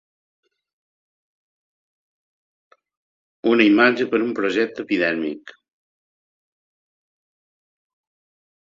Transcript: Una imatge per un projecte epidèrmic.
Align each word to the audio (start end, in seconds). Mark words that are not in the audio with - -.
Una 3.51 3.67
imatge 3.69 4.09
per 4.15 4.23
un 4.29 4.35
projecte 4.41 4.87
epidèrmic. 4.89 5.55